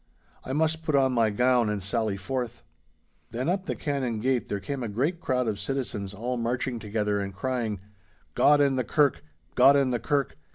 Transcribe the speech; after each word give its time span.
I 0.43 0.51
must 0.51 0.81
put 0.81 0.95
on 0.95 1.13
my 1.13 1.29
gown 1.29 1.69
and 1.69 1.83
sally 1.83 2.17
forth.' 2.17 2.63
Then 3.29 3.47
up 3.47 3.67
the 3.67 3.75
Canon 3.75 4.19
gate 4.19 4.49
there 4.49 4.59
came 4.59 4.81
a 4.81 4.87
great 4.89 5.19
crowd 5.19 5.47
of 5.47 5.59
citizens 5.59 6.11
all 6.11 6.37
marching 6.37 6.79
together 6.79 7.19
and 7.19 7.35
crying, 7.35 7.79
'God 8.33 8.61
and 8.61 8.79
the 8.79 8.83
Kirk! 8.83 9.23
God 9.53 9.75
and 9.75 9.93
the 9.93 9.99
Kirk! 9.99 10.37